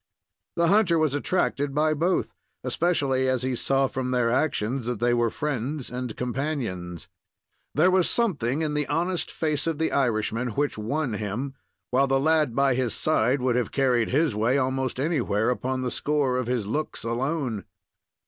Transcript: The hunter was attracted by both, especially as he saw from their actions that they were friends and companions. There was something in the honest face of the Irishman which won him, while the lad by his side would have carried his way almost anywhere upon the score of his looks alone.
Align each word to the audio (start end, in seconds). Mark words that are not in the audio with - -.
The 0.55 0.69
hunter 0.69 0.97
was 0.97 1.13
attracted 1.13 1.75
by 1.75 1.93
both, 1.93 2.33
especially 2.63 3.29
as 3.29 3.43
he 3.43 3.53
saw 3.53 3.85
from 3.85 4.09
their 4.09 4.31
actions 4.31 4.87
that 4.87 4.99
they 4.99 5.13
were 5.13 5.29
friends 5.29 5.91
and 5.91 6.17
companions. 6.17 7.07
There 7.75 7.91
was 7.91 8.09
something 8.09 8.63
in 8.63 8.73
the 8.73 8.87
honest 8.87 9.29
face 9.29 9.67
of 9.67 9.77
the 9.77 9.91
Irishman 9.91 10.55
which 10.57 10.75
won 10.75 11.13
him, 11.13 11.53
while 11.91 12.07
the 12.07 12.19
lad 12.19 12.55
by 12.55 12.73
his 12.73 12.95
side 12.95 13.41
would 13.41 13.55
have 13.55 13.71
carried 13.71 14.09
his 14.09 14.33
way 14.33 14.57
almost 14.57 14.99
anywhere 14.99 15.51
upon 15.51 15.83
the 15.83 15.91
score 15.91 16.35
of 16.35 16.47
his 16.47 16.65
looks 16.65 17.03
alone. 17.03 17.65